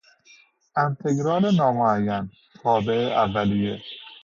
[0.83, 2.25] انتگرال نامعین،
[2.61, 3.75] تابع اولیه